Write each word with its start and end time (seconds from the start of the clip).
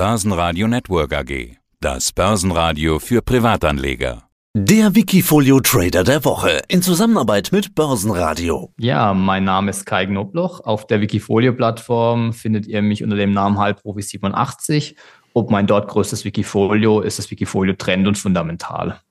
Börsenradio 0.00 0.66
Network 0.66 1.12
AG. 1.12 1.58
Das 1.78 2.10
Börsenradio 2.12 2.98
für 2.98 3.20
Privatanleger. 3.20 4.22
Der 4.54 4.94
Wikifolio 4.94 5.60
Trader 5.60 6.04
der 6.04 6.24
Woche 6.24 6.62
in 6.68 6.80
Zusammenarbeit 6.80 7.50
mit 7.52 7.74
Börsenradio. 7.74 8.72
Ja, 8.78 9.12
mein 9.12 9.44
Name 9.44 9.68
ist 9.68 9.84
Kai 9.84 10.06
Knobloch. 10.06 10.60
Auf 10.60 10.86
der 10.86 11.02
Wikifolio-Plattform 11.02 12.32
findet 12.32 12.66
ihr 12.66 12.80
mich 12.80 13.02
unter 13.02 13.14
dem 13.16 13.34
Namen 13.34 13.58
Halbprofi87. 13.58 14.94
Und 15.34 15.50
mein 15.50 15.66
dort 15.66 15.88
größtes 15.88 16.24
Wikifolio 16.24 17.02
ist 17.02 17.18
das 17.18 17.30
Wikifolio 17.30 17.74
Trend 17.74 18.08
und 18.08 18.16
Fundamental. 18.16 19.02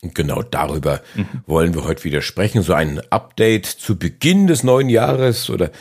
Genau 0.00 0.44
darüber 0.44 1.00
mhm. 1.16 1.26
wollen 1.48 1.74
wir 1.74 1.82
heute 1.82 2.04
wieder 2.04 2.22
sprechen. 2.22 2.62
So 2.62 2.72
ein 2.72 3.00
Update 3.10 3.66
zu 3.66 3.98
Beginn 3.98 4.46
des 4.46 4.62
neuen 4.62 4.90
Jahres 4.90 5.50
oder 5.50 5.72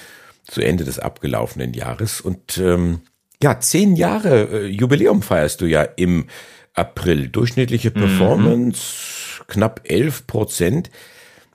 zu 0.47 0.61
Ende 0.61 0.85
des 0.85 0.97
abgelaufenen 0.97 1.75
Jahres. 1.75 2.19
Und 2.19 2.57
ähm, 2.57 3.01
ja, 3.41 3.59
zehn 3.59 3.95
Jahre 3.95 4.49
äh, 4.51 4.65
Jubiläum 4.67 5.21
feierst 5.21 5.61
du 5.61 5.65
ja 5.65 5.83
im 5.83 6.25
April. 6.73 7.29
Durchschnittliche 7.29 7.89
mhm. 7.89 7.93
Performance 7.93 9.39
mhm. 9.39 9.43
knapp 9.47 9.81
11 9.83 10.27
Prozent. 10.27 10.89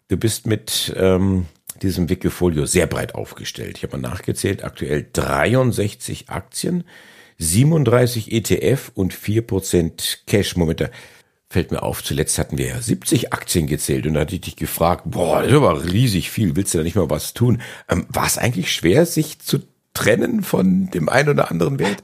Du 0.08 0.16
bist 0.16 0.46
mit 0.46 0.92
ähm, 0.96 1.46
diesem 1.82 2.08
Wikifolio 2.08 2.66
sehr 2.66 2.86
breit 2.86 3.14
aufgestellt. 3.14 3.78
Ich 3.78 3.82
habe 3.84 3.98
mal 3.98 4.08
nachgezählt, 4.08 4.64
aktuell 4.64 5.06
63 5.12 6.28
Aktien, 6.28 6.84
37 7.38 8.32
ETF 8.32 8.90
und 8.94 9.14
4 9.14 9.46
Prozent 9.46 10.22
Cash. 10.26 10.56
Moment, 10.56 10.90
fällt 11.50 11.72
mir 11.72 11.82
auf, 11.82 12.04
zuletzt 12.04 12.38
hatten 12.38 12.58
wir 12.58 12.68
ja 12.68 12.80
70 12.80 13.32
Aktien 13.32 13.66
gezählt 13.66 14.06
und 14.06 14.14
da 14.14 14.20
hatte 14.20 14.36
ich 14.36 14.40
dich 14.40 14.56
gefragt, 14.56 15.02
boah, 15.06 15.42
das 15.42 15.50
ist 15.50 15.56
aber 15.56 15.84
riesig 15.84 16.30
viel, 16.30 16.54
willst 16.54 16.72
du 16.74 16.78
da 16.78 16.84
nicht 16.84 16.94
mal 16.94 17.10
was 17.10 17.34
tun? 17.34 17.60
Ähm, 17.88 18.06
War 18.08 18.26
es 18.26 18.38
eigentlich 18.38 18.72
schwer, 18.72 19.04
sich 19.04 19.40
zu 19.40 19.58
trennen 20.00 20.42
von 20.42 20.90
dem 20.90 21.08
einen 21.08 21.28
oder 21.28 21.50
anderen 21.50 21.78
Wert? 21.78 22.02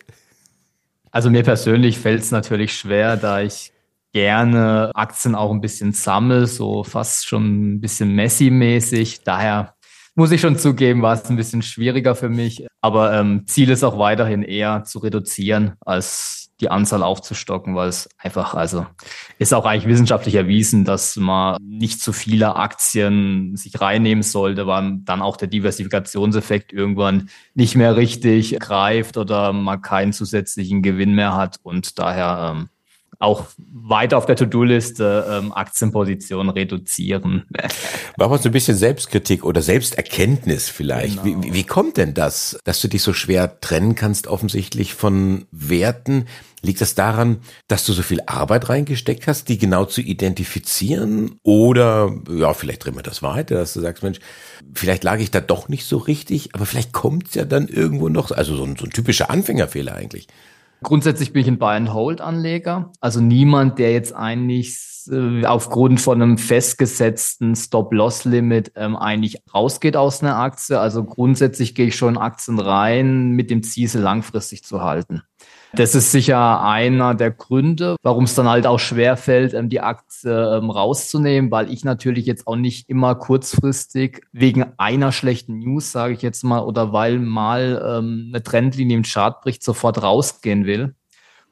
Also 1.10 1.30
mir 1.30 1.42
persönlich 1.42 1.98
fällt 1.98 2.22
es 2.22 2.30
natürlich 2.30 2.74
schwer, 2.74 3.16
da 3.16 3.40
ich 3.40 3.72
gerne 4.12 4.90
Aktien 4.94 5.34
auch 5.34 5.50
ein 5.50 5.62
bisschen 5.62 5.92
sammle, 5.92 6.46
so 6.46 6.84
fast 6.84 7.26
schon 7.26 7.74
ein 7.74 7.80
bisschen 7.80 8.14
Messi-mäßig. 8.14 9.22
Daher 9.24 9.74
muss 10.14 10.30
ich 10.30 10.40
schon 10.42 10.58
zugeben, 10.58 11.02
war 11.02 11.14
es 11.14 11.28
ein 11.30 11.36
bisschen 11.36 11.62
schwieriger 11.62 12.14
für 12.14 12.28
mich. 12.28 12.66
Aber 12.82 13.14
ähm, 13.14 13.46
Ziel 13.46 13.70
ist 13.70 13.82
auch 13.82 13.98
weiterhin 13.98 14.42
eher 14.42 14.84
zu 14.84 14.98
reduzieren, 14.98 15.74
als 15.80 16.45
die 16.60 16.70
Anzahl 16.70 17.02
aufzustocken, 17.02 17.74
weil 17.74 17.88
es 17.88 18.08
einfach, 18.18 18.54
also 18.54 18.86
ist 19.38 19.52
auch 19.52 19.66
eigentlich 19.66 19.86
wissenschaftlich 19.86 20.34
erwiesen, 20.34 20.84
dass 20.84 21.16
man 21.16 21.58
nicht 21.62 22.00
zu 22.00 22.12
viele 22.12 22.56
Aktien 22.56 23.56
sich 23.56 23.80
reinnehmen 23.80 24.22
sollte, 24.22 24.66
weil 24.66 24.98
dann 25.04 25.22
auch 25.22 25.36
der 25.36 25.48
Diversifikationseffekt 25.48 26.72
irgendwann 26.72 27.28
nicht 27.54 27.76
mehr 27.76 27.96
richtig 27.96 28.58
greift 28.58 29.18
oder 29.18 29.52
man 29.52 29.82
keinen 29.82 30.12
zusätzlichen 30.12 30.82
Gewinn 30.82 31.14
mehr 31.14 31.36
hat 31.36 31.58
und 31.62 31.98
daher 31.98 32.54
ähm, 32.56 32.68
auch 33.18 33.46
weiter 33.58 34.18
auf 34.18 34.26
der 34.26 34.36
To-Do-Liste 34.36 35.26
ähm, 35.30 35.52
Aktienpositionen 35.52 36.50
reduzieren. 36.50 37.46
Machen 38.16 38.32
wir 38.32 38.38
so 38.38 38.48
ein 38.48 38.52
bisschen 38.52 38.76
Selbstkritik 38.76 39.44
oder 39.44 39.62
Selbsterkenntnis 39.62 40.68
vielleicht. 40.68 41.22
Genau. 41.22 41.42
Wie, 41.42 41.54
wie 41.54 41.64
kommt 41.64 41.96
denn 41.96 42.14
das, 42.14 42.58
dass 42.64 42.80
du 42.80 42.88
dich 42.88 43.02
so 43.02 43.12
schwer 43.12 43.60
trennen 43.60 43.94
kannst 43.94 44.26
offensichtlich 44.26 44.94
von 44.94 45.46
Werten? 45.50 46.26
Liegt 46.62 46.80
das 46.80 46.94
daran, 46.94 47.38
dass 47.68 47.86
du 47.86 47.92
so 47.92 48.02
viel 48.02 48.20
Arbeit 48.26 48.68
reingesteckt 48.68 49.26
hast, 49.26 49.48
die 49.48 49.58
genau 49.58 49.84
zu 49.84 50.00
identifizieren? 50.00 51.38
Oder, 51.42 52.12
ja, 52.28 52.54
vielleicht 52.54 52.84
drehen 52.84 52.96
wir 52.96 53.02
das 53.02 53.22
weiter, 53.22 53.56
dass 53.56 53.74
du 53.74 53.80
sagst, 53.80 54.02
Mensch, 54.02 54.18
vielleicht 54.74 55.04
lag 55.04 55.20
ich 55.20 55.30
da 55.30 55.40
doch 55.40 55.68
nicht 55.68 55.84
so 55.84 55.98
richtig, 55.98 56.54
aber 56.54 56.66
vielleicht 56.66 56.92
kommt 56.92 57.28
es 57.28 57.34
ja 57.34 57.44
dann 57.44 57.68
irgendwo 57.68 58.08
noch, 58.08 58.30
also 58.30 58.56
so 58.56 58.64
ein, 58.64 58.76
so 58.76 58.84
ein 58.84 58.90
typischer 58.90 59.30
Anfängerfehler 59.30 59.94
eigentlich. 59.94 60.26
Grundsätzlich 60.82 61.32
bin 61.32 61.42
ich 61.42 61.48
ein 61.48 61.58
Buy-and-Hold-Anleger. 61.58 62.92
Also 63.00 63.20
niemand, 63.20 63.78
der 63.78 63.92
jetzt 63.92 64.14
eigentlich 64.14 64.78
äh, 65.10 65.44
aufgrund 65.44 66.00
von 66.00 66.20
einem 66.20 66.38
festgesetzten 66.38 67.54
Stop-Loss-Limit 67.54 68.72
ähm, 68.76 68.96
eigentlich 68.96 69.42
rausgeht 69.52 69.96
aus 69.96 70.22
einer 70.22 70.36
Aktie. 70.36 70.78
Also 70.78 71.04
grundsätzlich 71.04 71.74
gehe 71.74 71.86
ich 71.86 71.96
schon 71.96 72.18
Aktien 72.18 72.58
rein 72.58 73.30
mit 73.30 73.50
dem 73.50 73.62
Ziel, 73.62 73.88
sie 73.88 73.98
langfristig 73.98 74.64
zu 74.64 74.82
halten. 74.82 75.22
Das 75.72 75.94
ist 75.94 76.12
sicher 76.12 76.62
einer 76.62 77.14
der 77.14 77.30
Gründe, 77.30 77.96
warum 78.02 78.24
es 78.24 78.34
dann 78.34 78.48
halt 78.48 78.66
auch 78.66 78.78
schwer 78.78 79.16
fällt, 79.16 79.52
ähm, 79.52 79.68
die 79.68 79.80
Aktie 79.80 80.30
ähm, 80.30 80.70
rauszunehmen, 80.70 81.50
weil 81.50 81.70
ich 81.70 81.84
natürlich 81.84 82.26
jetzt 82.26 82.46
auch 82.46 82.56
nicht 82.56 82.88
immer 82.88 83.14
kurzfristig 83.14 84.22
wegen 84.32 84.66
einer 84.78 85.12
schlechten 85.12 85.58
News, 85.58 85.92
sage 85.92 86.14
ich 86.14 86.22
jetzt 86.22 86.44
mal, 86.44 86.60
oder 86.60 86.92
weil 86.92 87.18
mal 87.18 87.82
ähm, 87.84 88.30
eine 88.32 88.42
Trendlinie 88.42 88.96
im 88.96 89.02
Chart 89.02 89.40
bricht, 89.42 89.62
sofort 89.62 90.02
rausgehen 90.02 90.64
will. 90.66 90.94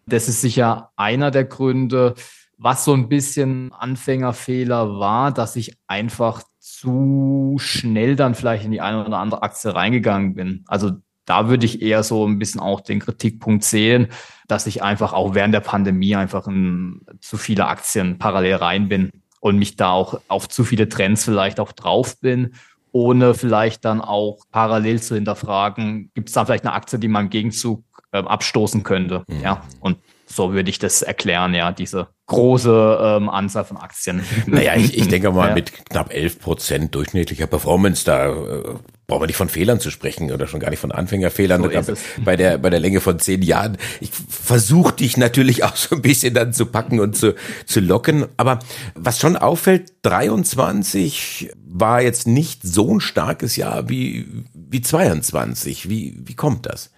Das 0.07 0.29
ist 0.29 0.41
sicher 0.41 0.91
einer 0.97 1.31
der 1.31 1.45
Gründe. 1.45 2.15
Was 2.57 2.85
so 2.85 2.95
ein 2.95 3.09
bisschen 3.09 3.73
Anfängerfehler 3.73 4.99
war, 4.99 5.33
dass 5.33 5.57
ich 5.57 5.77
einfach 5.87 6.43
zu 6.61 7.57
schnell 7.59 8.17
dann 8.17 8.35
vielleicht 8.35 8.65
in 8.65 8.71
die 8.71 8.81
eine 8.81 9.05
oder 9.05 9.19
andere 9.19 9.43
Aktie 9.43 9.75
reingegangen 9.75 10.35
bin. 10.35 10.65
Also 10.69 10.93
da 11.25 11.49
würde 11.49 11.67
ich 11.67 11.83
eher 11.83 12.03
so 12.03 12.27
ein 12.27 12.39
bisschen 12.39 12.61
auch 12.61 12.81
den 12.81 13.01
Kritikpunkt 13.01 13.65
sehen, 13.65 14.09
dass 14.47 14.67
ich 14.67 14.83
einfach 14.83 15.13
auch 15.13 15.35
während 15.35 15.55
der 15.55 15.61
Pandemie 15.61 16.17
einfach 16.17 16.47
in 16.47 17.01
zu 17.21 17.37
viele 17.37 17.67
Aktien 17.67 18.19
parallel 18.19 18.57
rein 18.57 18.89
bin 18.89 19.11
und 19.41 19.59
mich 19.59 19.77
da 19.77 19.91
auch 19.91 20.21
auf 20.29 20.49
zu 20.49 20.65
viele 20.65 20.89
Trends 20.89 21.25
vielleicht 21.25 21.61
auch 21.61 21.73
drauf 21.73 22.21
bin, 22.21 22.55
ohne 22.93 23.35
vielleicht 23.35 23.85
dann 23.85 24.01
auch 24.01 24.39
parallel 24.53 25.03
zu 25.03 25.15
hinterfragen, 25.15 26.11
gibt 26.15 26.29
es 26.29 26.35
da 26.35 26.45
vielleicht 26.45 26.65
eine 26.65 26.75
Aktie, 26.75 26.99
die 26.99 27.09
man 27.09 27.25
im 27.25 27.31
Gegenzug 27.31 27.83
äh, 28.13 28.19
abstoßen 28.19 28.83
könnte. 28.85 29.25
Mhm. 29.27 29.41
Ja, 29.41 29.63
und 29.81 29.99
so 30.27 30.53
würde 30.53 30.71
ich 30.71 30.79
das 30.79 31.03
erklären, 31.03 31.55
ja, 31.55 31.73
diese 31.73 32.09
große 32.27 32.99
ähm, 33.01 33.29
Anzahl 33.29 33.65
von 33.65 33.77
Aktien. 33.77 34.23
Naja, 34.47 34.75
ich, 34.77 34.97
ich 34.97 35.09
denke 35.09 35.31
mal, 35.31 35.49
ja. 35.49 35.55
mit 35.55 35.73
knapp 35.73 36.13
11 36.13 36.39
Prozent 36.41 36.95
durchschnittlicher 36.95 37.47
Performance, 37.47 38.05
da 38.05 38.29
äh, 38.29 38.75
brauchen 39.07 39.23
wir 39.23 39.27
nicht 39.27 39.37
von 39.37 39.49
Fehlern 39.49 39.81
zu 39.81 39.91
sprechen 39.91 40.33
oder 40.33 40.47
schon 40.47 40.61
gar 40.61 40.71
nicht 40.71 40.81
von 40.81 40.93
Anfängerfehlern. 40.93 41.63
So 41.63 41.95
bei 42.25 42.37
der 42.37 42.59
bei 42.59 42.71
der 42.71 42.81
Länge 42.81 43.01
von 43.01 43.19
zehn 43.19 43.43
Jahren. 43.43 43.77
Ich 44.01 44.11
versuche 44.11 44.95
dich 44.95 45.17
natürlich 45.17 45.65
auch 45.65 45.77
so 45.77 45.97
ein 45.97 46.03
bisschen 46.03 46.35
dann 46.35 46.53
zu 46.53 46.67
packen 46.67 47.01
und 47.01 47.17
zu 47.17 47.35
zu 47.67 47.81
locken. 47.81 48.27
Aber 48.37 48.61
was 48.95 49.19
schon 49.21 49.37
auffällt, 49.37 49.93
23 50.03 51.51
war 51.67 52.03
jetzt 52.03 52.27
nicht 52.27 52.63
so 52.63 52.95
ein 52.95 53.01
starkes 53.01 53.57
Jahr 53.57 53.89
wie 53.89 54.27
wie 54.55 54.81
22. 54.81 55.89
Wie 55.89 56.17
wie 56.25 56.35
kommt 56.35 56.67
das? 56.67 56.91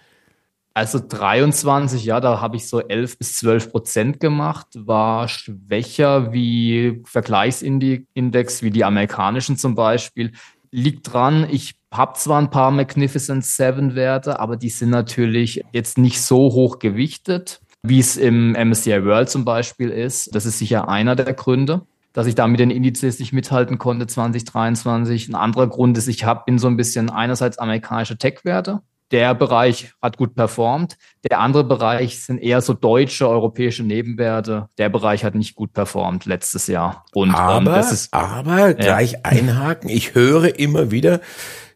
Also 0.77 0.99
23, 0.99 2.05
ja, 2.05 2.19
da 2.19 2.39
habe 2.39 2.55
ich 2.55 2.67
so 2.67 2.79
11 2.79 3.17
bis 3.17 3.33
12 3.37 3.71
Prozent 3.71 4.19
gemacht, 4.19 4.67
war 4.75 5.27
schwächer 5.27 6.31
wie 6.33 7.01
Vergleichsindex, 7.03 8.61
wie 8.61 8.69
die 8.69 8.83
amerikanischen 8.83 9.57
zum 9.57 9.73
Beispiel. 9.73 10.33
Liegt 10.71 11.13
dran, 11.13 11.47
ich 11.49 11.75
habe 11.91 12.13
zwar 12.17 12.41
ein 12.41 12.49
paar 12.49 12.71
Magnificent 12.71 13.45
Seven 13.45 13.95
Werte, 13.95 14.39
aber 14.39 14.57
die 14.57 14.69
sind 14.69 14.89
natürlich 14.89 15.63
jetzt 15.71 15.97
nicht 15.97 16.21
so 16.21 16.37
hoch 16.53 16.79
gewichtet, 16.79 17.61
wie 17.83 17.99
es 17.99 18.17
im 18.17 18.51
MSCI 18.51 19.05
World 19.05 19.29
zum 19.29 19.45
Beispiel 19.45 19.89
ist. 19.89 20.35
Das 20.35 20.45
ist 20.45 20.59
sicher 20.59 20.89
einer 20.89 21.15
der 21.15 21.33
Gründe 21.33 21.83
dass 22.17 22.25
ich 22.25 22.33
da 22.33 22.47
mit 22.47 22.59
den 22.59 22.71
Indizes 22.71 23.19
nicht 23.19 23.31
mithalten 23.31 23.77
konnte 23.77 24.07
2023. 24.07 25.29
Ein 25.29 25.35
anderer 25.35 25.67
Grund 25.67 25.99
ist, 25.99 26.07
ich 26.07 26.23
hab, 26.23 26.47
bin 26.47 26.57
so 26.57 26.65
ein 26.65 26.75
bisschen 26.75 27.11
einerseits 27.11 27.59
amerikanische 27.59 28.17
Tech-Werte 28.17 28.81
der 29.11 29.35
Bereich 29.35 29.93
hat 30.01 30.17
gut 30.17 30.35
performt. 30.35 30.97
Der 31.29 31.39
andere 31.39 31.63
Bereich 31.63 32.23
sind 32.23 32.39
eher 32.39 32.61
so 32.61 32.73
deutsche, 32.73 33.27
europäische 33.27 33.83
Nebenwerte. 33.83 34.69
Der 34.77 34.89
Bereich 34.89 35.23
hat 35.23 35.35
nicht 35.35 35.55
gut 35.55 35.73
performt 35.73 36.25
letztes 36.25 36.67
Jahr. 36.67 37.05
Und, 37.13 37.29
ähm, 37.29 37.35
aber, 37.35 37.75
das 37.75 37.91
ist, 37.91 38.13
aber 38.13 38.73
gleich 38.73 39.13
ja. 39.13 39.19
einhaken. 39.23 39.89
Ich 39.89 40.15
höre 40.15 40.59
immer 40.59 40.91
wieder, 40.91 41.21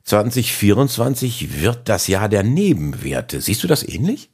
2024 0.04 1.62
wird 1.62 1.88
das 1.88 2.08
Jahr 2.08 2.28
der 2.28 2.44
Nebenwerte. 2.44 3.40
Siehst 3.40 3.64
du 3.64 3.68
das 3.68 3.88
ähnlich? 3.88 4.32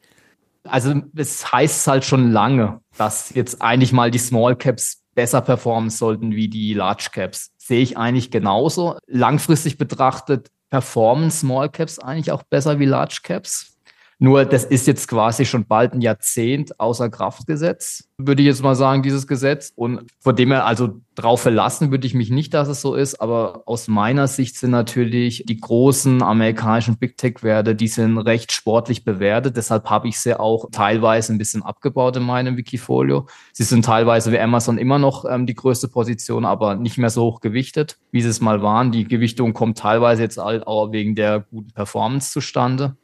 Also 0.64 1.02
es 1.16 1.52
heißt 1.52 1.88
halt 1.88 2.04
schon 2.04 2.32
lange, 2.32 2.82
dass 2.98 3.34
jetzt 3.34 3.62
eigentlich 3.62 3.94
mal 3.94 4.12
die 4.12 4.18
Small 4.18 4.56
Caps 4.56 5.04
besser 5.14 5.42
performen 5.42 5.90
sollten 5.90 6.32
wie 6.32 6.48
die 6.48 6.74
Large 6.74 7.10
Caps. 7.12 7.52
Sehe 7.58 7.82
ich 7.82 7.98
eigentlich 7.98 8.32
genauso. 8.32 8.98
Langfristig 9.08 9.78
betrachtet 9.78 10.50
performen 10.70 11.32
Small 11.32 11.70
Caps 11.70 12.00
eigentlich 12.00 12.32
auch 12.32 12.44
besser 12.44 12.80
wie 12.80 12.86
Large 12.86 13.20
Caps. 13.24 13.77
Nur 14.20 14.46
das 14.46 14.66
ist 14.66 14.88
jetzt 14.88 15.08
quasi 15.08 15.46
schon 15.46 15.66
bald 15.66 15.94
ein 15.94 16.02
Jahrzehnt 16.02 16.80
außer 16.80 17.10
Kraft 17.10 17.46
gesetzt, 17.46 18.10
würde 18.18 18.42
ich 18.42 18.48
jetzt 18.48 18.64
mal 18.64 18.74
sagen, 18.74 19.04
dieses 19.04 19.28
Gesetz. 19.28 19.72
Und 19.76 20.08
von 20.20 20.36
dem 20.36 20.52
her, 20.52 20.66
also 20.66 21.02
drauf 21.14 21.42
verlassen 21.42 21.92
würde 21.92 22.08
ich 22.08 22.16
mich 22.16 22.32
nicht, 22.32 22.54
dass 22.56 22.68
es 22.68 22.82
so 22.82 22.96
ist. 22.96 23.22
Aber 23.22 23.62
aus 23.68 23.88
meiner 23.88 24.28
Sicht 24.28 24.58
sind 24.58 24.72
natürlich 24.72 25.44
die 25.48 25.60
großen 25.60 26.24
amerikanischen 26.24 26.98
Big 26.98 27.18
Tech-Werte, 27.18 27.76
die 27.76 27.88
sind 27.88 28.18
recht 28.18 28.52
sportlich 28.52 29.04
bewertet. 29.04 29.56
Deshalb 29.56 29.88
habe 29.88 30.08
ich 30.08 30.20
sie 30.20 30.40
auch 30.40 30.70
teilweise 30.72 31.32
ein 31.32 31.38
bisschen 31.38 31.62
abgebaut 31.62 32.18
in 32.18 32.24
meinem 32.24 32.58
Wikifolio. 32.58 33.28
Sie 33.54 33.64
sind 33.64 33.86
teilweise 33.86 34.32
wie 34.32 34.40
Amazon 34.40 34.80
immer 34.80 34.98
noch 34.98 35.26
ähm, 35.26 35.46
die 35.46 35.56
größte 35.56 35.90
Position, 35.90 36.44
aber 36.44 36.76
nicht 36.76 36.98
mehr 36.98 37.12
so 37.12 37.24
hoch 37.24 37.40
gewichtet, 37.40 38.00
wie 38.12 38.24
sie 38.24 38.30
es 38.30 38.42
mal 38.42 38.64
waren. 38.64 38.92
Die 38.92 39.04
Gewichtung 39.04 39.54
kommt 39.54 39.78
teilweise 39.78 40.24
jetzt 40.24 40.40
halt 40.40 40.66
auch 40.66 40.92
wegen 40.92 41.14
der 41.14 41.42
guten 41.52 41.72
Performance 41.72 42.32
zustande. 42.32 42.96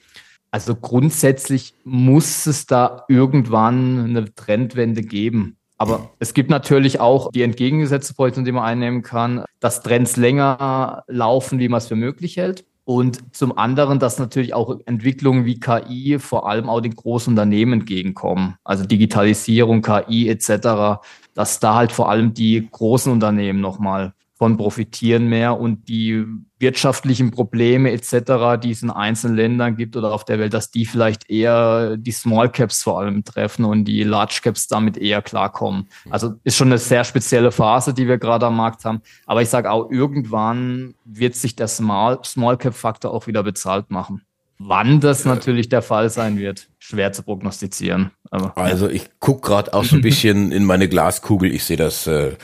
Also 0.53 0.75
grundsätzlich 0.75 1.73
muss 1.83 2.45
es 2.45 2.67
da 2.67 3.05
irgendwann 3.07 4.05
eine 4.05 4.35
Trendwende 4.35 5.01
geben. 5.01 5.57
Aber 5.79 6.11
es 6.19 6.35
gibt 6.35 6.51
natürlich 6.51 6.99
auch 6.99 7.31
die 7.31 7.41
entgegengesetzte 7.41 8.13
Position, 8.13 8.45
die 8.45 8.51
man 8.51 8.63
einnehmen 8.63 9.01
kann, 9.01 9.45
dass 9.59 9.81
Trends 9.81 10.15
länger 10.15 11.05
laufen, 11.07 11.57
wie 11.57 11.69
man 11.69 11.79
es 11.79 11.87
für 11.87 11.95
möglich 11.95 12.37
hält. 12.37 12.65
Und 12.85 13.35
zum 13.35 13.57
anderen, 13.57 13.97
dass 13.97 14.19
natürlich 14.19 14.53
auch 14.53 14.77
Entwicklungen 14.85 15.45
wie 15.45 15.59
KI 15.59 16.19
vor 16.19 16.47
allem 16.47 16.69
auch 16.69 16.81
den 16.81 16.95
großen 16.95 17.31
Unternehmen 17.31 17.73
entgegenkommen. 17.73 18.53
Also 18.63 18.85
Digitalisierung, 18.85 19.81
KI 19.81 20.29
etc., 20.29 21.01
dass 21.33 21.59
da 21.59 21.73
halt 21.73 21.91
vor 21.91 22.11
allem 22.11 22.35
die 22.35 22.69
großen 22.71 23.11
Unternehmen 23.11 23.59
nochmal 23.59 24.13
von 24.43 24.57
profitieren 24.57 25.27
mehr 25.27 25.57
und 25.57 25.87
die 25.87 26.25
wirtschaftlichen 26.59 27.31
Probleme 27.31 27.93
etc., 27.93 28.61
die 28.61 28.71
es 28.71 28.83
in 28.83 28.89
einzelnen 28.89 29.37
Ländern 29.37 29.77
gibt 29.77 29.95
oder 29.95 30.11
auf 30.11 30.25
der 30.25 30.37
Welt, 30.37 30.53
dass 30.53 30.69
die 30.69 30.85
vielleicht 30.85 31.29
eher 31.29 31.95
die 31.95 32.11
Small 32.11 32.51
Caps 32.51 32.83
vor 32.83 32.99
allem 32.99 33.23
treffen 33.23 33.63
und 33.63 33.85
die 33.85 34.03
Large 34.03 34.41
Caps 34.43 34.67
damit 34.67 34.97
eher 34.97 35.21
klarkommen. 35.21 35.87
Also 36.09 36.33
ist 36.43 36.57
schon 36.57 36.67
eine 36.67 36.77
sehr 36.77 37.05
spezielle 37.05 37.53
Phase, 37.53 37.93
die 37.93 38.05
wir 38.05 38.17
gerade 38.17 38.47
am 38.47 38.57
Markt 38.57 38.83
haben. 38.83 39.01
Aber 39.25 39.41
ich 39.41 39.47
sage 39.47 39.71
auch, 39.71 39.89
irgendwann 39.89 40.95
wird 41.05 41.35
sich 41.35 41.55
der 41.55 41.69
Small, 41.69 42.19
Small 42.25 42.57
Cap 42.57 42.73
Faktor 42.73 43.13
auch 43.13 43.27
wieder 43.27 43.43
bezahlt 43.43 43.91
machen. 43.91 44.23
Wann 44.59 44.99
das 44.99 45.23
natürlich 45.23 45.69
der 45.69 45.81
Fall 45.81 46.09
sein 46.09 46.37
wird, 46.37 46.67
schwer 46.79 47.13
zu 47.13 47.23
prognostizieren. 47.23 48.11
Aber, 48.29 48.57
also 48.57 48.89
ich 48.89 49.09
gucke 49.21 49.47
gerade 49.47 49.73
auch 49.73 49.85
so 49.85 49.95
ein 49.95 50.01
bisschen 50.09 50.51
in 50.51 50.65
meine 50.65 50.89
Glaskugel. 50.89 51.49
Ich 51.53 51.63
sehe 51.63 51.77
das 51.77 52.07
äh, 52.07 52.35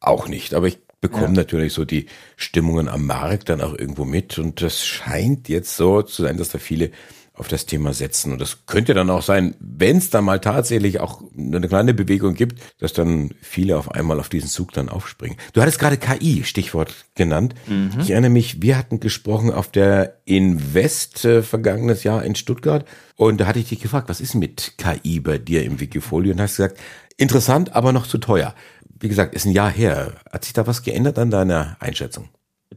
auch 0.00 0.28
nicht. 0.28 0.52
Aber 0.52 0.66
ich 0.66 0.85
bekommen 1.06 1.34
ja. 1.34 1.42
natürlich 1.42 1.72
so 1.72 1.84
die 1.84 2.06
Stimmungen 2.36 2.88
am 2.88 3.06
Markt 3.06 3.48
dann 3.48 3.60
auch 3.60 3.76
irgendwo 3.76 4.04
mit. 4.04 4.38
Und 4.38 4.62
das 4.62 4.84
scheint 4.84 5.48
jetzt 5.48 5.76
so 5.76 6.02
zu 6.02 6.22
sein, 6.22 6.36
dass 6.36 6.48
da 6.48 6.58
viele 6.58 6.90
auf 7.36 7.48
das 7.48 7.66
Thema 7.66 7.92
setzen. 7.92 8.32
Und 8.32 8.40
das 8.40 8.64
könnte 8.66 8.94
dann 8.94 9.10
auch 9.10 9.22
sein, 9.22 9.54
wenn 9.60 9.98
es 9.98 10.08
da 10.08 10.22
mal 10.22 10.40
tatsächlich 10.40 11.00
auch 11.00 11.22
eine 11.36 11.68
kleine 11.68 11.92
Bewegung 11.92 12.34
gibt, 12.34 12.60
dass 12.78 12.94
dann 12.94 13.30
viele 13.42 13.76
auf 13.76 13.90
einmal 13.90 14.18
auf 14.18 14.30
diesen 14.30 14.48
Zug 14.48 14.72
dann 14.72 14.88
aufspringen. 14.88 15.36
Du 15.52 15.60
hattest 15.60 15.78
gerade 15.78 15.98
KI, 15.98 16.44
Stichwort 16.44 16.94
genannt. 17.14 17.54
Mhm. 17.66 17.90
Ich 18.00 18.10
erinnere 18.10 18.30
mich, 18.30 18.62
wir 18.62 18.78
hatten 18.78 19.00
gesprochen 19.00 19.52
auf 19.52 19.70
der 19.70 20.16
Invest 20.24 21.26
äh, 21.26 21.42
vergangenes 21.42 22.04
Jahr 22.04 22.24
in 22.24 22.34
Stuttgart. 22.36 22.86
Und 23.16 23.38
da 23.38 23.46
hatte 23.46 23.58
ich 23.58 23.68
dich 23.68 23.80
gefragt, 23.80 24.08
was 24.08 24.20
ist 24.20 24.34
mit 24.34 24.74
KI 24.78 25.20
bei 25.20 25.36
dir 25.36 25.62
im 25.62 25.78
Wikifolio? 25.78 26.32
Und 26.32 26.40
hast 26.40 26.56
gesagt, 26.56 26.78
interessant, 27.18 27.74
aber 27.74 27.92
noch 27.92 28.06
zu 28.06 28.16
teuer 28.16 28.54
wie 29.00 29.08
gesagt, 29.08 29.34
ist 29.34 29.44
ein 29.44 29.52
Jahr 29.52 29.70
her. 29.70 30.14
Hat 30.32 30.44
sich 30.44 30.52
da 30.52 30.66
was 30.66 30.82
geändert 30.82 31.18
an 31.18 31.30
deiner 31.30 31.76
Einschätzung? 31.80 32.28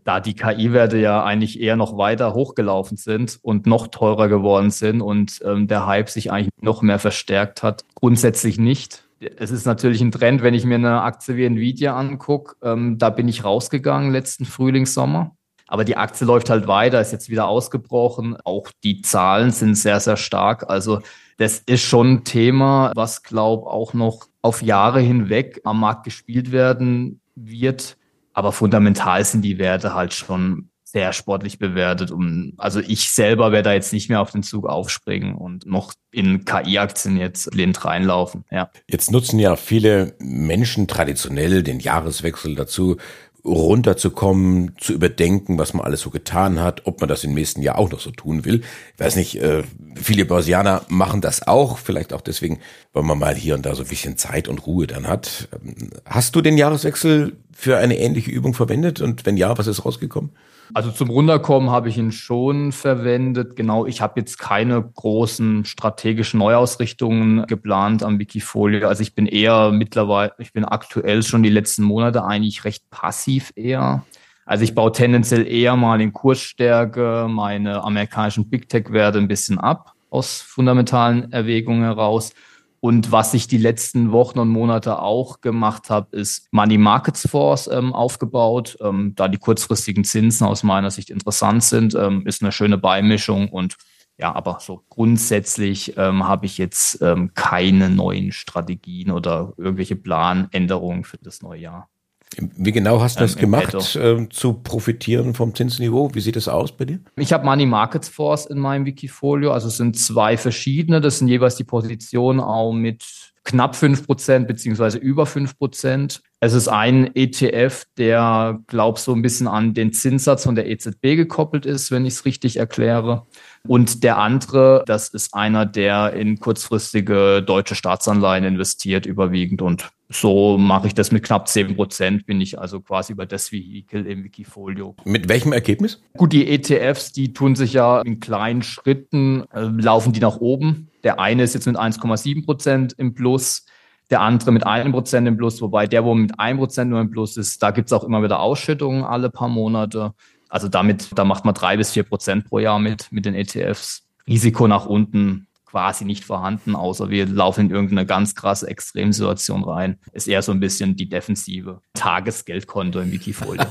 Da 0.04 0.20
die 0.20 0.36
KI-Werte 0.36 0.98
ja 0.98 1.24
eigentlich 1.24 1.60
eher 1.60 1.76
noch 1.76 1.98
weiter 1.98 2.34
hochgelaufen 2.34 2.98
sind 2.98 3.40
und 3.42 3.66
noch 3.66 3.88
teurer 3.88 4.28
geworden 4.28 4.72
sind 4.72 5.02
und 5.02 5.42
ähm, 5.44 5.68
der 5.68 5.88
Hype 5.88 6.10
sich 6.10 6.32
eigentlich 6.32 6.50
noch 6.62 6.82
mehr 6.82 7.00
verstärkt 7.00 7.64
hat, 7.64 7.86
grundsätzlich 7.96 8.60
nicht. 8.60 9.06
Es 9.38 9.52
ist 9.52 9.66
natürlich 9.66 10.00
ein 10.02 10.12
Trend, 10.12 10.44
wenn 10.44 10.54
ich 10.54 10.64
mir 10.64 10.76
eine 10.76 11.02
Aktie 11.02 11.36
wie 11.36 11.46
Nvidia 11.46 11.98
angucke, 11.98 12.56
ähm, 12.64 12.98
da 12.98 13.10
bin 13.10 13.28
ich 13.28 13.44
rausgegangen 13.44 14.12
letzten 14.12 14.46
Frühlingssommer. 14.46 15.36
Aber 15.68 15.86
die 15.86 15.98
Aktie 15.98 16.26
läuft 16.26 16.50
halt 16.50 16.68
weiter, 16.68 17.00
ist 17.00 17.12
jetzt 17.12 17.30
wieder 17.30 17.48
ausgebrochen. 17.48 18.38
Auch 18.44 18.70
die 18.84 19.02
Zahlen 19.02 19.52
sind 19.52 19.76
sehr, 19.76 20.00
sehr 20.00 20.18
stark. 20.18 20.68
Also 20.68 21.02
das 21.40 21.60
ist 21.60 21.84
schon 21.84 22.12
ein 22.12 22.24
Thema, 22.26 22.92
was, 22.96 23.24
glaube 23.24 23.68
auch 23.68 23.94
noch 23.94 24.28
auf 24.42 24.62
Jahre 24.62 25.00
hinweg 25.00 25.62
am 25.64 25.80
Markt 25.80 26.04
gespielt 26.04 26.52
werden 26.52 27.22
wird. 27.36 27.98
Aber 28.34 28.52
fundamental 28.52 29.24
sind 29.24 29.42
die 29.42 29.58
Werte 29.58 29.96
halt 29.96 30.14
schon 30.14 30.70
sehr 30.84 31.14
sportlich 31.14 31.58
bewertet. 31.58 32.12
Und 32.12 32.56
also 32.58 32.82
ich 32.82 33.12
selber 33.12 33.54
werde 33.54 33.70
da 33.70 33.74
jetzt 33.74 33.94
nicht 33.94 34.10
mehr 34.10 34.20
auf 34.20 34.32
den 34.32 34.44
Zug 34.44 34.68
aufspringen 34.68 35.36
und 35.36 35.66
noch 35.66 35.94
in 36.12 36.44
KI-Aktien 36.44 37.16
jetzt 37.16 37.52
blind 37.52 37.86
reinlaufen. 37.86 38.44
Ja. 38.52 38.70
Jetzt 38.90 39.10
nutzen 39.10 39.40
ja 39.40 39.56
viele 39.56 40.16
Menschen 40.20 40.88
traditionell 40.88 41.64
den 41.64 41.80
Jahreswechsel 41.80 42.56
dazu, 42.56 42.98
runterzukommen, 43.46 44.74
zu 44.78 44.94
überdenken, 44.94 45.58
was 45.58 45.74
man 45.74 45.86
alles 45.86 46.02
so 46.02 46.10
getan 46.10 46.60
hat, 46.60 46.86
ob 46.86 47.00
man 47.00 47.08
das 47.08 47.24
im 47.24 47.34
nächsten 47.34 47.62
Jahr 47.62 47.78
auch 47.78 47.90
noch 47.90 48.00
so 48.00 48.12
tun 48.12 48.46
will. 48.46 48.62
Ich 48.94 49.00
weiß 49.00 49.16
nicht, 49.16 49.42
äh, 49.42 49.64
viele 49.96 50.26
Börsianer 50.26 50.84
machen 50.90 51.22
das 51.22 51.48
auch, 51.48 51.78
vielleicht 51.78 52.14
auch 52.14 52.22
deswegen, 52.22 52.60
weil 52.94 53.04
man 53.04 53.20
mal 53.20 53.36
hier 53.36 53.56
und 53.56 53.66
da 53.66 53.76
so 53.76 53.84
ein 53.84 53.90
bisschen 53.90 54.18
Zeit 54.18 54.48
und 54.48 54.66
Ruhe 54.66 54.88
dann 54.88 55.08
hat. 55.08 55.48
Ähm, 55.54 55.92
hast 56.06 56.36
du 56.36 56.42
den 56.42 56.58
Jahreswechsel 56.58 57.38
für 57.54 57.78
eine 57.78 57.98
ähnliche 57.98 58.32
Übung 58.32 58.54
verwendet 58.54 59.02
und 59.02 59.26
wenn 59.26 59.38
ja, 59.38 59.58
was 59.58 59.68
ist 59.68 59.86
rausgekommen? 59.86 60.32
Also 60.74 60.92
zum 60.92 61.10
Runterkommen 61.10 61.72
habe 61.72 61.90
ich 61.90 61.98
ihn 61.98 62.12
schon 62.12 62.72
verwendet. 62.72 63.56
Genau, 63.56 63.86
ich 63.86 64.02
habe 64.02 64.20
jetzt 64.20 64.38
keine 64.38 64.82
großen 64.82 65.66
strategischen 65.66 66.40
Neuausrichtungen 66.40 67.48
geplant 67.48 68.04
am 68.04 68.20
Wikifolio. 68.20 68.88
Also 68.88 69.02
ich 69.02 69.16
bin 69.16 69.26
eher 69.26 69.72
mittlerweile, 69.72 70.34
ich 70.38 70.54
bin 70.54 70.66
aktuell 70.66 71.24
schon 71.24 71.42
die 71.42 71.50
letzten 71.50 71.84
Monate 71.84 72.24
eigentlich 72.24 72.66
recht 72.66 72.90
passiv 72.92 73.52
eher. 73.56 74.04
Also 74.46 74.64
ich 74.64 74.76
baue 74.76 74.92
tendenziell 74.92 75.48
eher 75.48 75.76
mal 75.76 76.02
in 76.02 76.14
Kursstärke 76.14 77.28
meine 77.30 77.84
amerikanischen 77.84 78.50
Big 78.50 78.70
Tech-Werte 78.70 79.18
ein 79.18 79.28
bisschen 79.28 79.60
ab 79.60 79.94
aus 80.10 80.42
fundamentalen 80.42 81.32
Erwägungen 81.32 81.84
heraus 81.84 82.34
und 82.82 83.12
was 83.12 83.34
ich 83.34 83.48
die 83.48 83.58
letzten 83.58 84.12
Wochen 84.12 84.40
und 84.40 84.50
Monate 84.50 85.02
auch 85.02 85.42
gemacht 85.42 85.90
habe, 85.90 86.16
ist 86.16 86.48
Money 86.52 86.78
Markets 86.78 87.28
Force 87.28 87.68
ähm, 87.68 87.94
aufgebaut. 87.94 88.78
Ähm, 88.82 89.14
da 89.16 89.28
die 89.28 89.38
kurzfristigen 89.38 90.04
Zinsen 90.04 90.48
aus 90.48 90.64
meiner 90.64 90.92
Sicht 90.92 91.10
interessant 91.10 91.64
sind, 91.64 91.96
ähm, 91.96 92.26
ist 92.26 92.42
eine 92.42 92.52
schöne 92.52 92.78
Beimischung 92.78 93.50
und 93.50 93.76
ja, 94.18 94.36
aber 94.36 94.58
so 94.60 94.84
grundsätzlich 94.90 95.98
ähm, 95.98 96.28
habe 96.28 96.46
ich 96.46 96.58
jetzt 96.58 97.02
ähm, 97.02 97.32
keine 97.34 97.90
neuen 97.90 98.34
Strategien 98.34 99.12
oder 99.12 99.54
irgendwelche 99.56 99.96
Planänderungen 99.96 101.06
für 101.06 101.18
das 101.18 101.42
neue 101.42 101.62
Jahr. 101.62 101.90
Wie 102.38 102.72
genau 102.72 103.02
hast 103.02 103.18
du 103.18 103.22
das 103.22 103.36
ähm, 103.36 103.42
gemacht, 103.42 103.96
äh, 103.96 104.30
zu 104.30 104.54
profitieren 104.54 105.34
vom 105.34 105.56
Zinsniveau? 105.56 106.14
Wie 106.14 106.22
sieht 106.22 106.36
das 106.36 106.48
aus 106.48 106.72
bei 106.72 106.86
dir? 106.86 107.00
Ich 107.16 107.34
habe 107.34 107.44
Money 107.44 107.66
Markets 107.66 108.08
Force 108.08 108.46
in 108.46 108.60
meinem 108.60 108.86
Wikifolio. 108.86 109.52
Also 109.52 109.68
es 109.68 109.78
sind 109.78 109.98
zwei 109.98 110.38
verschiedene. 110.38 111.02
Das 111.02 111.20
sind 111.20 111.28
jeweils 111.28 111.56
die 111.56 111.64
Positionen 111.64 112.40
auch 112.40 112.72
mit 112.72 113.04
knapp 113.44 113.76
fünf 113.76 114.06
Prozent 114.06 114.48
beziehungsweise 114.48 115.00
über 115.00 115.26
fünf 115.26 115.58
Prozent. 115.58 116.22
Es 116.40 116.54
ist 116.54 116.68
ein 116.68 117.16
ETF, 117.16 117.86
der, 117.98 118.60
glaub 118.68 119.00
so 119.00 119.14
ein 119.14 119.24
bisschen 119.24 119.48
an 119.48 119.74
den 119.74 119.92
Zinssatz 119.92 120.44
von 120.44 120.56
der 120.56 120.70
EZB 120.70 121.16
gekoppelt 121.16 121.66
ist, 121.66 121.90
wenn 121.90 122.06
ich 122.06 122.14
es 122.14 122.26
richtig 122.26 122.58
erkläre. 122.58 123.26
Und 123.70 124.04
der 124.04 124.18
andere, 124.18 124.84
das 124.88 125.10
ist 125.10 125.36
einer, 125.36 125.64
der 125.64 126.14
in 126.14 126.40
kurzfristige 126.40 127.44
deutsche 127.44 127.76
Staatsanleihen 127.76 128.44
investiert, 128.44 129.06
überwiegend. 129.06 129.62
Und 129.62 129.92
so 130.10 130.58
mache 130.58 130.88
ich 130.88 130.96
das 130.96 131.12
mit 131.12 131.22
knapp 131.22 131.48
10 131.48 131.76
Prozent, 131.76 132.26
bin 132.26 132.42
ich 132.42 132.58
also 132.58 132.80
quasi 132.80 133.14
über 133.14 133.28
das 133.28 133.52
Vehikel 133.52 134.08
im 134.08 134.24
Wikifolio. 134.24 134.96
Mit 135.06 135.30
welchem 135.30 135.54
Ergebnis? 135.54 136.02
Gut, 136.18 136.34
die 136.34 136.50
ETFs, 136.50 137.12
die 137.12 137.32
tun 137.32 137.56
sich 137.56 137.74
ja 137.74 138.02
in 138.02 138.20
kleinen 138.20 138.64
Schritten, 138.64 139.44
äh, 139.54 139.62
laufen 139.62 140.14
die 140.14 140.20
nach 140.20 140.38
oben. 140.38 140.90
Der 141.04 141.20
eine 141.20 141.44
ist 141.44 141.54
jetzt 141.54 141.68
mit 141.68 141.78
1,7 141.78 142.46
Prozent 142.46 142.96
im 142.98 143.14
Plus, 143.14 143.68
der 144.10 144.22
andere 144.22 144.52
mit 144.52 144.66
einem 144.66 144.94
Prozent 144.94 145.28
im 145.28 145.38
Plus, 145.38 145.62
wobei 145.62 145.86
der, 145.86 146.04
wo 146.04 146.16
mit 146.16 146.40
einem 146.40 146.58
Prozent 146.58 146.90
nur 146.90 147.02
im 147.02 147.12
Plus 147.12 147.38
ist, 147.38 147.62
da 147.62 147.70
gibt 147.70 147.90
es 147.90 147.94
auch 147.94 148.04
immer 148.04 148.24
wieder 148.24 148.40
Ausschüttungen 148.40 149.04
alle 149.04 149.30
paar 149.30 149.48
Monate. 149.48 150.16
Also 150.50 150.68
damit, 150.68 151.10
da 151.16 151.24
macht 151.24 151.46
man 151.46 151.54
drei 151.54 151.78
bis 151.78 151.92
vier 151.92 152.04
Prozent 152.04 152.50
pro 152.50 152.60
Jahr 152.60 152.80
mit, 152.80 153.12
mit 153.12 153.26
den 153.26 153.36
ETFs. 153.36 154.04
Risiko 154.28 154.68
nach 154.68 154.86
unten 154.86 155.48
quasi 155.70 156.04
nicht 156.04 156.24
vorhanden, 156.24 156.76
außer 156.76 157.10
wir 157.10 157.28
laufen 157.28 157.68
in 157.68 157.72
irgendeine 157.72 158.06
ganz 158.06 158.34
krasse 158.34 158.68
Extremsituation 158.68 159.64
rein. 159.64 160.00
Ist 160.14 160.28
eher 160.28 160.42
so 160.42 160.52
ein 160.52 160.60
bisschen 160.60 160.96
die 160.96 161.08
defensive 161.08 161.82
Tagesgeldkonto 161.94 163.00
im 163.00 163.12
Wikifolio. 163.12 163.66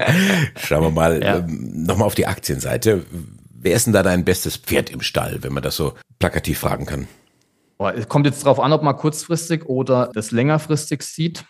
Schauen 0.56 0.82
wir 0.82 0.90
mal 0.90 1.22
ja. 1.22 1.38
ähm, 1.38 1.84
nochmal 1.84 2.06
auf 2.06 2.14
die 2.14 2.26
Aktienseite. 2.26 3.04
Wer 3.54 3.74
ist 3.74 3.86
denn 3.86 3.92
da 3.92 4.02
dein 4.02 4.24
bestes 4.24 4.56
Pferd 4.56 4.90
im 4.90 5.02
Stall, 5.02 5.42
wenn 5.42 5.52
man 5.52 5.62
das 5.62 5.76
so 5.76 5.92
plakativ 6.18 6.58
fragen 6.58 6.86
kann? 6.86 7.06
Es 7.96 8.08
kommt 8.08 8.26
jetzt 8.26 8.44
darauf 8.44 8.60
an, 8.60 8.72
ob 8.72 8.82
man 8.82 8.96
kurzfristig 8.96 9.66
oder 9.66 10.10
das 10.14 10.30
längerfristig 10.30 11.02
sieht. 11.02 11.44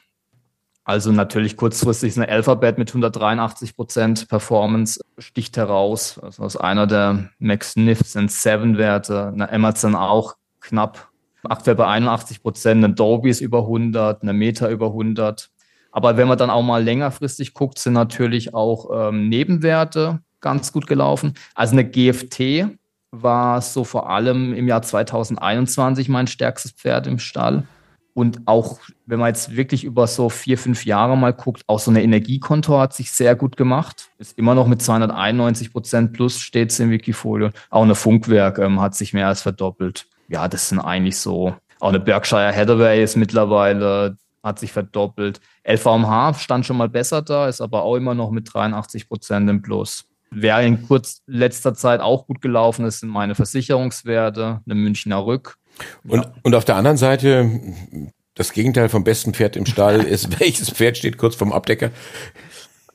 Also 0.85 1.13
natürlich 1.13 1.57
kurzfristig 1.57 2.09
ist 2.09 2.19
eine 2.19 2.29
Alphabet 2.29 2.77
mit 2.77 2.91
183 2.91 3.77
Prozent 3.77 4.29
Performance 4.29 5.01
sticht 5.19 5.57
heraus. 5.57 6.19
Also 6.21 6.43
aus 6.43 6.57
einer 6.57 6.87
der 6.87 7.31
Magnificent 7.39 8.33
Seven 8.33 8.79
Werte. 8.79 9.29
Eine 9.29 9.53
Amazon 9.53 9.95
auch 9.95 10.35
knapp 10.61 11.09
aktuell 11.45 11.77
bei 11.77 11.87
81 11.87 12.43
Prozent. 12.43 12.85
Eine 12.85 12.95
Dolby 12.95 13.31
ist 13.31 13.41
über 13.41 13.61
100, 13.61 14.23
eine 14.23 14.33
Meta 14.33 14.69
über 14.71 14.87
100. 14.87 15.51
Aber 15.93 16.17
wenn 16.17 16.27
man 16.27 16.39
dann 16.39 16.51
auch 16.51 16.63
mal 16.63 16.83
längerfristig 16.83 17.55
guckt, 17.55 17.79
sind 17.79 17.93
natürlich 17.93 18.55
auch 18.55 19.09
ähm, 19.09 19.29
Nebenwerte 19.29 20.21
ganz 20.41 20.73
gut 20.73 20.89
gelaufen. 20.89 21.35
Also 21.55 21.73
eine 21.73 21.89
GFT 21.89 22.77
war 23.13 23.61
so 23.61 23.85
vor 23.85 24.11
allem 24.11 24.55
im 24.55 24.67
Jahr 24.67 24.83
2021 24.83 26.09
mein 26.09 26.27
stärkstes 26.27 26.73
Pferd 26.73 27.07
im 27.07 27.19
Stall. 27.19 27.65
Und 28.15 28.43
auch, 28.47 28.79
wenn 29.07 29.19
man 29.19 29.29
jetzt 29.29 29.57
wirklich 29.57 29.85
über 29.85 30.07
so 30.07 30.29
vier, 30.29 30.59
fünf 30.59 30.85
Jahre 30.85 31.17
mal 31.17 31.33
guckt, 31.33 31.63
auch 31.67 31.79
so 31.79 31.91
eine 31.91 32.03
Energiekonto 32.03 32.79
hat 32.79 32.93
sich 32.93 33.11
sehr 33.11 33.35
gut 33.35 33.57
gemacht. 33.57 34.11
Ist 34.19 34.39
immer 34.39 34.55
noch 34.55 34.67
mit 34.67 34.83
291 34.83 35.73
Prozent 35.73 36.13
plus 36.13 36.39
steht 36.39 36.71
es 36.71 36.81
im 36.81 36.91
Wikifolio. 36.91 37.51
Auch 37.71 37.83
eine 37.83 37.95
Funkwerk 37.95 38.59
ähm, 38.59 38.81
hat 38.81 38.95
sich 38.95 39.15
mehr 39.15 39.29
als 39.29 39.41
verdoppelt. 39.41 40.07
Ja, 40.29 40.47
das 40.49 40.69
sind 40.69 40.81
eigentlich 40.81 41.17
so. 41.19 41.55
Auch 41.81 41.89
eine 41.89 42.01
Berkshire 42.01 42.55
Hathaway 42.55 43.03
ist 43.03 43.17
mittlerweile, 43.17 44.17
hat 44.43 44.59
sich 44.59 44.73
verdoppelt. 44.73 45.41
LVMH 45.67 46.35
stand 46.35 46.67
schon 46.67 46.77
mal 46.77 46.89
besser 46.89 47.23
da, 47.23 47.49
ist 47.49 47.63
aber 47.63 47.83
auch 47.83 47.97
immer 47.97 48.15
noch 48.15 48.31
mit 48.31 48.53
83 48.53 49.09
Prozent 49.09 49.49
im 49.49 49.63
Plus. 49.63 50.05
Wer 50.31 50.61
in 50.61 50.87
kurz 50.87 51.23
letzter 51.27 51.75
Zeit 51.75 52.01
auch 52.01 52.27
gut 52.27 52.41
gelaufen 52.41 52.85
ist, 52.87 53.01
sind 53.01 53.11
meine 53.11 53.35
Versicherungswerte, 53.35 54.61
eine 54.65 54.75
Münchner 54.75 55.25
Rück 55.25 55.59
und, 56.07 56.21
ja. 56.21 56.35
und 56.43 56.55
auf 56.55 56.65
der 56.65 56.77
anderen 56.77 56.97
Seite, 56.97 57.61
das 58.35 58.53
Gegenteil 58.53 58.89
vom 58.89 59.05
besten 59.05 59.35
Pferd 59.35 59.57
im 59.57 59.67
Stall 59.67 60.01
ist, 60.03 60.41
welches 60.41 60.71
Pferd 60.71 60.99
steht 60.99 61.19
kurz 61.19 61.35
vorm 61.35 61.53
Abdecker? 61.53 61.91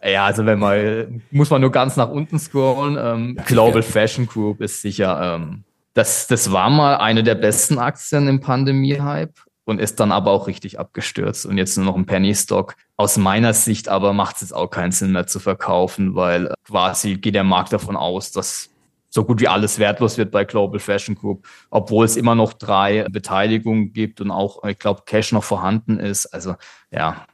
Ja, 0.03 0.25
also 0.25 0.46
wenn 0.46 0.60
man, 0.60 1.22
muss 1.32 1.50
man 1.50 1.62
nur 1.62 1.72
ganz 1.72 1.96
nach 1.96 2.10
unten 2.10 2.39
scrollen. 2.39 2.98
Ähm, 3.00 3.38
Global 3.46 3.82
Fashion 3.82 4.27
Group 4.27 4.62
ist 4.62 4.82
sicher, 4.82 5.36
ähm, 5.36 5.63
das, 5.94 6.27
das 6.27 6.51
war 6.51 6.70
mal 6.70 6.98
eine 6.98 7.24
der 7.24 7.36
besten 7.36 7.79
Aktien 7.79 8.27
im 8.27 8.39
Pandemie-Hype 8.39 9.34
und 9.65 9.82
ist 9.82 10.00
dann 10.00 10.12
aber 10.12 10.32
auch 10.32 10.48
richtig 10.48 10.79
abgestürzt 10.79 11.46
und 11.46 11.58
jetzt 11.58 11.75
nur 11.75 11.88
noch 11.88 11.96
ein 11.96 12.06
Penny 12.06 12.34
Stock. 12.36 12.75
Aus 12.96 13.17
meiner 13.17 13.53
Sicht 13.53 13.89
aber 13.89 14.13
macht 14.13 14.38
es 14.38 14.44
jetzt 14.44 14.53
auch 14.53 14.67
keinen 14.67 14.91
Sinn 14.91 15.12
mehr 15.12 15.27
zu 15.27 15.39
verkaufen, 15.39 16.15
weil 16.15 16.53
quasi 16.65 17.15
geht 17.15 17.36
der 17.36 17.44
Markt 17.44 17.74
davon 17.74 17.98
aus, 17.98 18.32
dass 18.32 18.70
so 19.18 19.24
gut 19.24 19.42
wie 19.42 19.48
alles 19.48 19.80
wertlos 19.80 20.20
wird 20.20 20.30
bei 20.30 20.46
Global 20.46 20.80
Fashion 20.80 21.16
Group, 21.16 21.48
obwohl 21.72 22.06
es 22.06 22.18
immer 22.18 22.36
noch 22.36 22.54
drei 22.54 23.08
Beteiligungen 23.10 23.92
gibt 23.92 24.22
und 24.22 24.30
auch, 24.30 24.64
ich 24.64 24.78
glaube, 24.78 25.02
Cash 25.08 25.32
noch 25.32 25.44
vorhanden 25.44 26.00
ist. 26.00 26.28
Also 26.28 26.54
ja, 26.92 27.26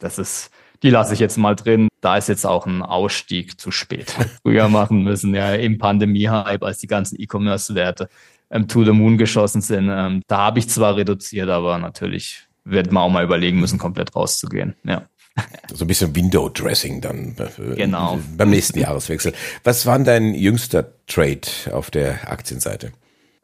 das 0.00 0.18
ist, 0.18 0.50
die 0.82 0.90
lasse 0.90 1.14
ich 1.14 1.20
jetzt 1.20 1.38
mal 1.38 1.54
drin. 1.54 1.86
Da 2.00 2.16
ist 2.16 2.28
jetzt 2.28 2.44
auch 2.44 2.66
ein 2.66 2.82
Ausstieg 2.82 3.60
zu 3.60 3.70
spät. 3.70 4.12
Früher 4.42 4.68
machen 4.68 5.04
müssen, 5.04 5.32
ja, 5.32 5.54
im 5.54 5.78
Pandemie-Hype, 5.78 6.64
als 6.64 6.78
die 6.78 6.88
ganzen 6.88 7.20
E-Commerce-Werte 7.20 8.08
ähm, 8.50 8.66
to 8.66 8.84
the 8.84 8.90
moon 8.90 9.16
geschossen 9.16 9.60
sind. 9.60 9.88
Ähm, 9.88 10.22
da 10.26 10.38
habe 10.38 10.58
ich 10.58 10.68
zwar 10.68 10.96
reduziert, 10.96 11.48
aber 11.48 11.78
natürlich 11.78 12.48
wird 12.64 12.90
man 12.90 13.04
auch 13.04 13.10
mal 13.10 13.22
überlegen 13.22 13.60
müssen, 13.60 13.78
komplett 13.78 14.16
rauszugehen. 14.16 14.74
Ja. 14.82 15.06
So 15.72 15.84
ein 15.84 15.88
bisschen 15.88 16.14
Window 16.16 16.48
Dressing 16.48 17.00
dann 17.00 17.36
äh, 17.38 17.76
genau. 17.76 18.18
beim 18.36 18.50
nächsten 18.50 18.80
Jahreswechsel. 18.80 19.32
Was 19.62 19.86
war 19.86 19.98
dein 20.00 20.34
jüngster 20.34 20.92
Trade 21.06 21.42
auf 21.70 21.92
der 21.92 22.28
Aktienseite? 22.30 22.92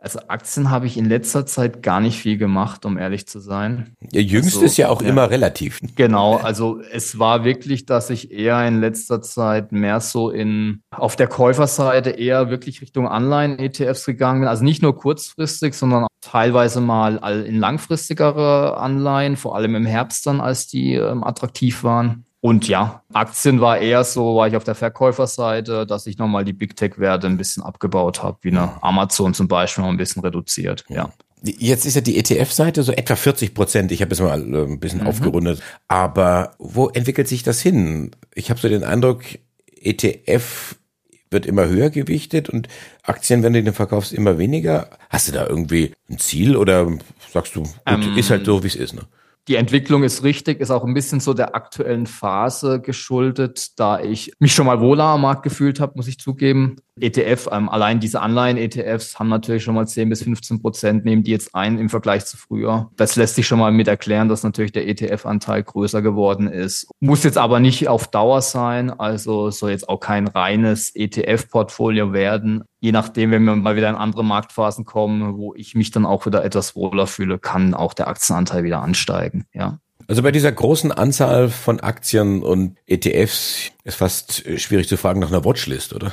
Also 0.06 0.20
Aktien 0.28 0.70
habe 0.70 0.86
ich 0.86 0.96
in 0.96 1.06
letzter 1.06 1.46
Zeit 1.46 1.82
gar 1.82 1.98
nicht 1.98 2.16
viel 2.16 2.38
gemacht, 2.38 2.84
um 2.84 2.96
ehrlich 2.96 3.26
zu 3.26 3.40
sein. 3.40 3.92
Ja, 4.12 4.20
jüngst 4.20 4.54
also, 4.54 4.64
ist 4.64 4.76
ja 4.76 4.88
auch 4.88 5.02
ja. 5.02 5.08
immer 5.08 5.30
relativ. 5.30 5.80
Genau, 5.96 6.36
also 6.36 6.80
es 6.92 7.18
war 7.18 7.42
wirklich, 7.42 7.86
dass 7.86 8.08
ich 8.10 8.30
eher 8.30 8.64
in 8.68 8.80
letzter 8.80 9.20
Zeit 9.20 9.72
mehr 9.72 9.98
so 9.98 10.30
in 10.30 10.82
auf 10.92 11.16
der 11.16 11.26
Käuferseite 11.26 12.10
eher 12.10 12.50
wirklich 12.50 12.82
Richtung 12.82 13.08
Anleihen-ETFs 13.08 14.06
gegangen 14.06 14.42
bin. 14.42 14.48
Also 14.48 14.62
nicht 14.62 14.80
nur 14.80 14.94
kurzfristig, 14.94 15.74
sondern 15.74 16.04
auch 16.04 16.08
teilweise 16.20 16.80
mal 16.80 17.16
in 17.44 17.58
langfristigere 17.58 18.76
Anleihen, 18.76 19.36
vor 19.36 19.56
allem 19.56 19.74
im 19.74 19.86
Herbst 19.86 20.24
dann, 20.24 20.40
als 20.40 20.68
die 20.68 20.94
ähm, 20.94 21.24
attraktiv 21.24 21.82
waren. 21.82 22.26
Und 22.46 22.68
ja, 22.68 23.02
Aktien 23.12 23.60
war 23.60 23.78
eher 23.78 24.04
so, 24.04 24.36
war 24.36 24.46
ich 24.46 24.54
auf 24.54 24.62
der 24.62 24.76
Verkäuferseite, 24.76 25.84
dass 25.84 26.06
ich 26.06 26.16
nochmal 26.16 26.44
die 26.44 26.52
Big 26.52 26.76
Tech-Werte 26.76 27.26
ein 27.26 27.38
bisschen 27.38 27.64
abgebaut 27.64 28.22
habe, 28.22 28.38
wie 28.42 28.50
eine 28.50 28.80
Amazon 28.84 29.34
zum 29.34 29.48
Beispiel 29.48 29.82
noch 29.82 29.90
ein 29.90 29.96
bisschen 29.96 30.22
reduziert. 30.22 30.84
Ja. 30.88 31.10
Jetzt 31.42 31.86
ist 31.86 31.96
ja 31.96 32.02
die 32.02 32.16
ETF-Seite 32.16 32.84
so 32.84 32.92
etwa 32.92 33.16
40 33.16 33.52
Prozent. 33.52 33.90
Ich 33.90 34.00
habe 34.00 34.12
es 34.12 34.20
mal 34.20 34.40
äh, 34.40 34.62
ein 34.62 34.78
bisschen 34.78 35.00
mhm. 35.00 35.08
aufgerundet. 35.08 35.60
Aber 35.88 36.52
wo 36.60 36.86
entwickelt 36.86 37.26
sich 37.26 37.42
das 37.42 37.60
hin? 37.60 38.12
Ich 38.32 38.48
habe 38.48 38.60
so 38.60 38.68
den 38.68 38.84
Eindruck, 38.84 39.24
ETF 39.80 40.76
wird 41.32 41.46
immer 41.46 41.66
höher 41.66 41.90
gewichtet 41.90 42.48
und 42.48 42.68
Aktien, 43.02 43.42
wenn 43.42 43.54
du 43.54 43.62
den 43.64 43.74
verkaufst, 43.74 44.12
immer 44.12 44.38
weniger. 44.38 44.90
Hast 45.10 45.26
du 45.26 45.32
da 45.32 45.48
irgendwie 45.48 45.94
ein 46.08 46.18
Ziel 46.18 46.56
oder 46.56 46.86
sagst 47.32 47.56
du, 47.56 47.62
gut, 47.62 47.74
ähm, 47.86 48.16
ist 48.16 48.30
halt 48.30 48.46
so, 48.46 48.62
wie 48.62 48.68
es 48.68 48.76
ist? 48.76 48.94
Ne? 48.94 49.02
Die 49.48 49.54
Entwicklung 49.54 50.02
ist 50.02 50.24
richtig, 50.24 50.60
ist 50.60 50.72
auch 50.72 50.84
ein 50.84 50.94
bisschen 50.94 51.20
so 51.20 51.32
der 51.32 51.54
aktuellen 51.54 52.06
Phase 52.06 52.80
geschuldet, 52.80 53.78
da 53.78 54.00
ich 54.00 54.32
mich 54.40 54.52
schon 54.52 54.66
mal 54.66 54.80
wohler 54.80 55.04
am 55.04 55.22
Markt 55.22 55.44
gefühlt 55.44 55.78
habe, 55.78 55.92
muss 55.94 56.08
ich 56.08 56.18
zugeben. 56.18 56.76
ETF, 56.98 57.48
ähm, 57.52 57.68
allein 57.68 58.00
diese 58.00 58.22
Anleihen-ETFs 58.22 59.18
haben 59.18 59.28
natürlich 59.28 59.62
schon 59.62 59.74
mal 59.74 59.86
10 59.86 60.08
bis 60.08 60.22
15 60.22 60.62
Prozent, 60.62 61.04
nehmen 61.04 61.22
die 61.22 61.30
jetzt 61.30 61.54
ein 61.54 61.78
im 61.78 61.90
Vergleich 61.90 62.24
zu 62.24 62.36
früher. 62.36 62.90
Das 62.96 63.14
lässt 63.16 63.36
sich 63.36 63.46
schon 63.46 63.58
mal 63.58 63.70
mit 63.70 63.86
erklären, 63.86 64.28
dass 64.28 64.42
natürlich 64.42 64.72
der 64.72 64.88
ETF-Anteil 64.88 65.62
größer 65.62 66.02
geworden 66.02 66.48
ist. 66.48 66.88
Muss 66.98 67.22
jetzt 67.22 67.38
aber 67.38 67.60
nicht 67.60 67.86
auf 67.86 68.08
Dauer 68.08 68.40
sein, 68.40 68.90
also 68.90 69.50
soll 69.50 69.70
jetzt 69.70 69.88
auch 69.88 70.00
kein 70.00 70.26
reines 70.26 70.90
ETF-Portfolio 70.96 72.12
werden. 72.12 72.64
Je 72.86 72.92
nachdem, 72.92 73.32
wenn 73.32 73.42
wir 73.42 73.56
mal 73.56 73.74
wieder 73.74 73.88
in 73.90 73.96
andere 73.96 74.22
Marktphasen 74.22 74.84
kommen, 74.84 75.38
wo 75.38 75.52
ich 75.56 75.74
mich 75.74 75.90
dann 75.90 76.06
auch 76.06 76.24
wieder 76.24 76.44
etwas 76.44 76.76
wohler 76.76 77.08
fühle, 77.08 77.36
kann 77.36 77.74
auch 77.74 77.94
der 77.94 78.06
Aktienanteil 78.06 78.62
wieder 78.62 78.80
ansteigen, 78.80 79.44
ja. 79.52 79.80
Also 80.06 80.22
bei 80.22 80.30
dieser 80.30 80.52
großen 80.52 80.92
Anzahl 80.92 81.48
von 81.48 81.80
Aktien 81.80 82.44
und 82.44 82.76
ETFs 82.86 83.72
ist 83.82 83.96
fast 83.96 84.44
schwierig 84.60 84.86
zu 84.86 84.96
fragen 84.96 85.18
nach 85.18 85.32
einer 85.32 85.44
Watchlist, 85.44 85.94
oder? 85.94 86.12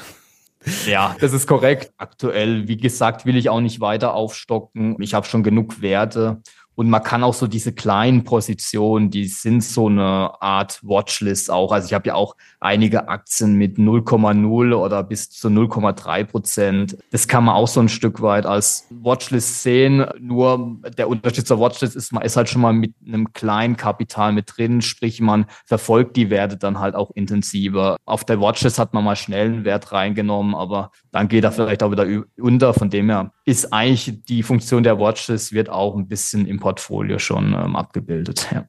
Ja, 0.87 1.15
das 1.19 1.31
ist 1.31 1.45
korrekt. 1.45 1.91
Aktuell, 1.97 2.67
wie 2.67 2.77
gesagt, 2.77 3.27
will 3.27 3.37
ich 3.37 3.49
auch 3.49 3.61
nicht 3.61 3.79
weiter 3.79 4.15
aufstocken. 4.15 4.99
Ich 4.99 5.13
habe 5.13 5.27
schon 5.27 5.43
genug 5.43 5.79
Werte 5.83 6.41
und 6.75 6.89
man 6.89 7.03
kann 7.03 7.23
auch 7.23 7.33
so 7.33 7.47
diese 7.47 7.71
kleinen 7.71 8.23
Positionen, 8.23 9.11
die 9.11 9.25
sind 9.25 9.63
so 9.63 9.87
eine 9.87 10.41
Art 10.41 10.79
Watchlist 10.83 11.51
auch. 11.51 11.71
Also 11.71 11.87
ich 11.87 11.93
habe 11.93 12.07
ja 12.07 12.15
auch 12.15 12.35
einige 12.59 13.07
Aktien 13.09 13.55
mit 13.55 13.77
0,0 13.77 14.75
oder 14.75 15.03
bis 15.03 15.29
zu 15.29 15.49
0,3 15.49 16.23
Prozent. 16.23 16.97
Das 17.11 17.27
kann 17.27 17.43
man 17.43 17.55
auch 17.55 17.67
so 17.67 17.79
ein 17.79 17.89
Stück 17.89 18.21
weit 18.21 18.45
als 18.45 18.87
Watchlist 18.89 19.61
sehen. 19.61 20.05
Nur 20.19 20.77
der 20.97 21.09
Unterschied 21.09 21.47
zur 21.47 21.59
Watchlist 21.59 21.95
ist, 21.95 22.11
man 22.11 22.23
ist 22.23 22.37
halt 22.37 22.49
schon 22.49 22.61
mal 22.61 22.73
mit 22.73 22.95
einem 23.05 23.33
kleinen 23.33 23.77
Kapital 23.77 24.31
mit 24.31 24.57
drin, 24.57 24.81
sprich 24.81 25.21
man 25.21 25.45
verfolgt 25.65 26.15
die 26.15 26.29
Werte 26.29 26.57
dann 26.57 26.79
halt 26.79 26.95
auch 26.95 27.11
intensiver. 27.11 27.97
Auf 28.05 28.23
der 28.23 28.39
Watchlist 28.39 28.79
hat 28.79 28.93
man 28.93 29.03
mal 29.03 29.15
schnell 29.15 29.47
einen 29.47 29.65
Wert 29.65 29.91
reingenommen, 29.91 30.55
aber 30.55 30.91
dann 31.11 31.27
geht 31.27 31.43
er 31.43 31.51
vielleicht 31.51 31.83
auch 31.83 31.91
wieder 31.91 32.07
unter. 32.39 32.73
Von 32.73 32.89
dem 32.89 33.09
her 33.09 33.31
ist 33.45 33.71
eigentlich 33.71 34.23
die 34.25 34.41
Funktion 34.41 34.83
der 34.83 34.99
Watchlist 34.99 35.53
wird 35.53 35.69
auch 35.69 35.95
ein 35.95 36.07
bisschen 36.07 36.47
im 36.47 36.59
Portfolio 36.63 37.19
schon 37.19 37.53
ähm, 37.53 37.75
abgebildet. 37.75 38.47
Ja. 38.53 38.65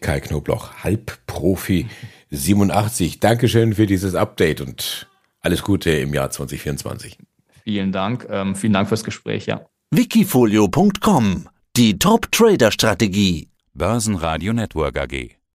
Kai 0.00 0.20
Knobloch, 0.20 0.84
Halbprofi 0.84 1.86
87. 2.30 3.20
Dankeschön 3.20 3.74
für 3.74 3.86
dieses 3.86 4.14
Update 4.14 4.60
und 4.60 5.08
alles 5.40 5.62
Gute 5.62 5.90
im 5.90 6.14
Jahr 6.14 6.30
2024. 6.30 7.18
Vielen 7.64 7.92
Dank. 7.92 8.26
Ähm, 8.30 8.54
vielen 8.54 8.72
Dank 8.72 8.88
fürs 8.88 9.04
Gespräch, 9.04 9.46
ja. 9.46 9.66
Wikifolio.com 9.90 11.48
Die 11.76 11.98
Top 11.98 12.30
Trader 12.32 12.70
Strategie. 12.70 13.48
Börsenradio 13.74 14.52
Network 14.52 14.98
AG. 14.98 15.39